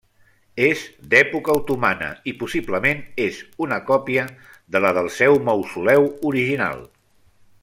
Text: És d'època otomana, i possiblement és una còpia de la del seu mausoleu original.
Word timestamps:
És 0.67 0.79
d'època 1.11 1.57
otomana, 1.59 2.07
i 2.31 2.33
possiblement 2.39 3.05
és 3.27 3.39
una 3.67 3.79
còpia 3.93 4.27
de 4.77 4.85
la 4.87 4.95
del 5.01 5.15
seu 5.21 5.41
mausoleu 5.51 6.13
original. 6.33 6.87